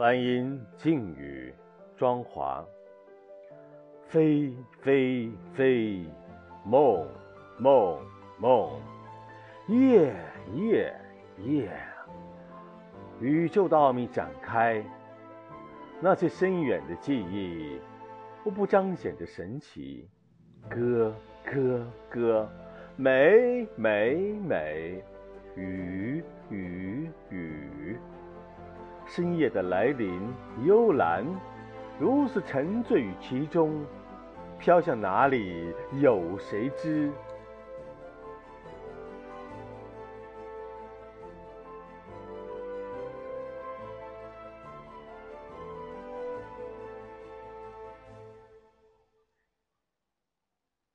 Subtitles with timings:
[0.00, 1.54] 梵音静语，
[1.94, 2.64] 庄华。
[4.08, 4.50] 飞
[4.80, 6.06] 飞飞，
[6.64, 7.06] 梦
[7.58, 8.00] 梦
[8.38, 8.80] 梦，
[9.68, 10.10] 夜
[10.54, 10.98] 夜
[11.44, 11.70] 夜。
[13.20, 14.82] 宇宙的奥秘展开，
[16.00, 17.78] 那些深远的记忆，
[18.46, 20.08] 无不彰显着神奇。
[20.66, 21.14] 歌
[21.44, 22.48] 歌歌，
[22.96, 25.04] 美美美，
[25.56, 26.69] 雨雨雨。
[29.12, 30.20] 深夜的来临，
[30.64, 31.26] 幽兰，
[31.98, 33.84] 如此沉醉于其中，
[34.56, 37.10] 飘向哪里，有谁知？